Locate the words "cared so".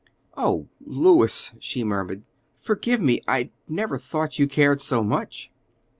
4.47-5.03